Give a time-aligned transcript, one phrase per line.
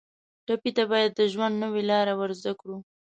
[0.45, 2.77] ټپي ته باید د ژوند نوې لاره ورکړو.